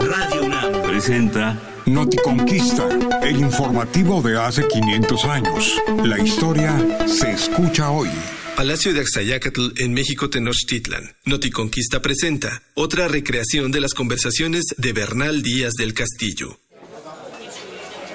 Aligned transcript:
Radio 0.00 0.44
UNAM 0.44 0.82
presenta 0.82 1.60
Noticonquista, 1.86 2.88
el 3.22 3.40
informativo 3.40 4.22
de 4.22 4.38
hace 4.38 4.68
500 4.68 5.24
años. 5.24 5.80
La 6.04 6.18
historia 6.20 6.78
se 7.06 7.32
escucha 7.32 7.90
hoy. 7.90 8.08
Palacio 8.56 8.94
de 8.94 9.00
Axayacatl 9.00 9.72
en 9.78 9.94
México 9.94 10.30
Tenochtitlan. 10.30 11.16
Noticonquista 11.24 12.00
presenta 12.00 12.62
otra 12.74 13.08
recreación 13.08 13.72
de 13.72 13.80
las 13.80 13.94
conversaciones 13.94 14.62
de 14.76 14.92
Bernal 14.92 15.42
Díaz 15.42 15.72
del 15.72 15.94
Castillo. 15.94 16.60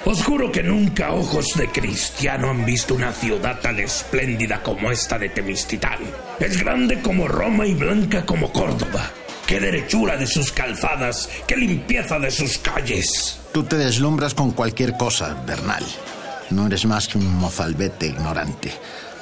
Os 0.06 0.22
juro 0.22 0.50
que 0.50 0.62
nunca 0.62 1.12
ojos 1.12 1.54
de 1.56 1.68
cristiano 1.68 2.48
han 2.48 2.64
visto 2.64 2.94
una 2.94 3.12
ciudad 3.12 3.60
tan 3.60 3.78
espléndida 3.80 4.62
como 4.62 4.90
esta 4.90 5.18
de 5.18 5.28
Temistitán. 5.28 5.98
Es 6.40 6.58
grande 6.58 7.02
como 7.02 7.28
Roma 7.28 7.66
y 7.66 7.74
blanca 7.74 8.24
como 8.24 8.50
Córdoba. 8.50 9.12
Qué 9.48 9.60
derechura 9.60 10.18
de 10.18 10.26
sus 10.26 10.52
calzadas, 10.52 11.26
qué 11.46 11.56
limpieza 11.56 12.18
de 12.18 12.30
sus 12.30 12.58
calles. 12.58 13.40
Tú 13.50 13.62
te 13.62 13.78
deslumbras 13.78 14.34
con 14.34 14.50
cualquier 14.50 14.98
cosa, 14.98 15.42
Bernal. 15.46 15.82
No 16.50 16.66
eres 16.66 16.84
más 16.84 17.08
que 17.08 17.16
un 17.16 17.34
mozalbete 17.34 18.08
ignorante. 18.08 18.70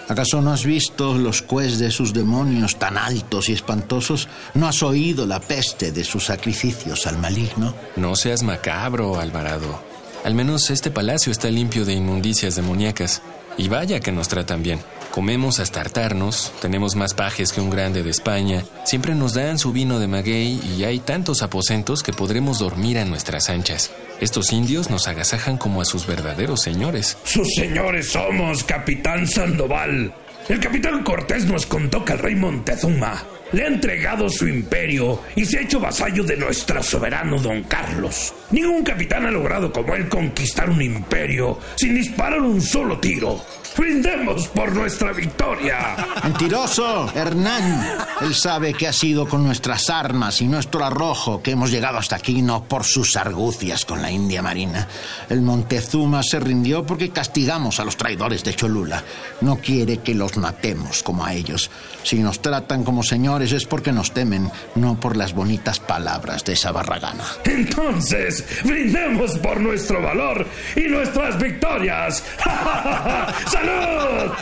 ¿Acaso 0.08 0.42
no 0.42 0.52
has 0.52 0.64
visto 0.64 1.16
los 1.16 1.42
cues 1.42 1.78
de 1.78 1.92
sus 1.92 2.12
demonios 2.12 2.76
tan 2.76 2.98
altos 2.98 3.48
y 3.48 3.52
espantosos? 3.52 4.26
¿No 4.54 4.66
has 4.66 4.82
oído 4.82 5.26
la 5.26 5.38
peste 5.38 5.92
de 5.92 6.02
sus 6.02 6.24
sacrificios 6.24 7.06
al 7.06 7.18
maligno? 7.18 7.72
No 7.95 8.16
seas 8.16 8.42
macabro, 8.42 9.20
Alvarado. 9.20 9.80
Al 10.24 10.34
menos 10.34 10.70
este 10.70 10.90
palacio 10.90 11.30
está 11.30 11.48
limpio 11.50 11.84
de 11.84 11.92
inmundicias 11.92 12.56
demoníacas. 12.56 13.22
Y 13.59 13.69
vaya 13.69 14.01
que 14.01 14.12
nos 14.12 14.28
tratan 14.28 14.62
bien. 14.62 14.80
Comemos 15.10 15.60
hasta 15.60 15.80
hartarnos, 15.80 16.52
tenemos 16.60 16.95
más 16.95 17.15
pajes 17.15 17.52
que 17.52 17.62
un 17.62 17.70
grande 17.70 18.02
de 18.02 18.10
España, 18.10 18.65
siempre 18.84 19.15
nos 19.15 19.32
dan 19.32 19.59
su 19.59 19.73
vino 19.73 19.98
de 19.98 20.09
maguey 20.09 20.60
y 20.77 20.84
hay 20.84 20.98
tantos 20.98 21.42
aposentos 21.42 22.02
que 22.02 22.12
podremos 22.12 22.59
dormir 22.59 22.98
a 22.98 23.06
nuestras 23.06 23.48
anchas. 23.48 23.91
Estos 24.20 24.52
indios 24.52 24.91
nos 24.91 25.09
agasajan 25.09 25.56
como 25.56 25.80
a 25.80 25.87
sus 25.87 26.07
verdaderos 26.07 26.60
señores. 26.60 27.16
Sus 27.24 27.48
señores 27.54 28.13
somos, 28.13 28.63
capitán 28.65 29.26
Sandoval. 29.26 30.13
El 30.48 30.60
capitán 30.60 31.02
Cortés 31.02 31.46
nos 31.46 31.65
contó 31.65 32.04
que 32.04 32.13
el 32.13 32.18
rey 32.18 32.35
Montezuma 32.35 33.24
le 33.57 33.65
ha 33.65 33.68
entregado 33.68 34.29
su 34.29 34.46
imperio 34.46 35.18
y 35.35 35.46
se 35.46 35.57
ha 35.57 35.62
hecho 35.62 35.80
vasallo 35.80 36.23
de 36.24 36.37
nuestro 36.37 36.82
soberano 36.82 37.38
don 37.38 37.63
Carlos. 37.63 38.35
Ningún 38.51 38.85
capitán 38.85 39.24
ha 39.24 39.30
logrado 39.30 39.73
como 39.73 39.95
él 39.95 40.10
conquistar 40.10 40.68
un 40.68 40.82
imperio 40.82 41.59
sin 41.74 41.95
disparar 41.95 42.43
un 42.43 42.60
solo 42.60 43.01
tiro. 43.01 43.43
¡Brindemos 43.76 44.48
por 44.48 44.74
nuestra 44.74 45.13
victoria! 45.13 45.96
¡Mentiroso! 46.24 47.10
Hernán. 47.15 47.87
Él 48.23 48.35
sabe 48.35 48.73
que 48.73 48.88
ha 48.88 48.93
sido 48.93 49.29
con 49.29 49.45
nuestras 49.45 49.91
armas 49.91 50.41
y 50.41 50.46
nuestro 50.46 50.82
arrojo 50.82 51.43
que 51.43 51.51
hemos 51.51 51.70
llegado 51.70 51.98
hasta 51.98 52.16
aquí, 52.16 52.41
no 52.41 52.65
por 52.65 52.85
sus 52.85 53.16
argucias 53.16 53.85
con 53.85 54.01
la 54.01 54.10
India 54.10 54.41
Marina. 54.41 54.88
El 55.29 55.43
Montezuma 55.43 56.23
se 56.23 56.41
rindió 56.41 56.87
porque 56.87 57.10
castigamos 57.10 57.79
a 57.79 57.85
los 57.85 57.98
traidores 57.98 58.45
de 58.45 58.54
Cholula. 58.54 59.04
No 59.43 59.57
quiere 59.57 59.98
que 59.98 60.15
los 60.15 60.38
matemos 60.38 61.02
como 61.02 61.26
a 61.26 61.35
ellos. 61.35 61.70
Si 62.02 62.18
nos 62.20 62.41
tratan 62.41 62.82
como 62.82 63.02
señores 63.02 63.45
es 63.52 63.66
porque 63.66 63.92
nos 63.92 64.12
temen, 64.12 64.50
no 64.75 64.98
por 64.98 65.16
las 65.16 65.32
bonitas 65.34 65.80
palabras 65.80 66.44
de 66.44 66.54
esa 66.54 66.72
barragana. 66.72 67.25
Entonces, 67.44 68.44
brindemos 68.64 69.38
por 69.38 69.60
nuestro 69.60 70.02
valor 70.02 70.47
y 70.75 70.82
nuestras 70.82 71.38
victorias. 71.38 72.22
¡Salud! 73.50 74.32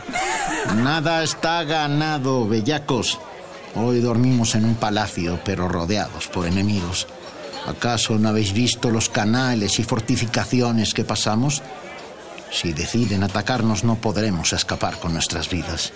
Nada 0.77 1.23
está 1.23 1.65
ganado, 1.65 2.47
bellacos. 2.49 3.19
Hoy 3.75 4.01
dormimos 4.01 4.55
en 4.55 4.65
un 4.65 4.77
palacio, 4.77 5.41
pero 5.45 5.69
rodeados 5.69 6.29
por 6.29 6.47
enemigos. 6.47 7.07
¿Acaso 7.67 8.19
no 8.19 8.29
habéis 8.29 8.53
visto 8.53 8.91
los 8.91 9.09
canales 9.09 9.79
y 9.79 9.85
fortificaciones 9.85 10.93
que 10.95 11.05
pasamos? 11.05 11.63
Si 12.53 12.73
deciden 12.73 13.25
atacarnos 13.25 13.83
no 13.85 13.97
podremos 13.97 14.53
escapar 14.53 14.99
con 14.99 15.15
nuestras 15.15 15.49
vidas. 15.51 15.93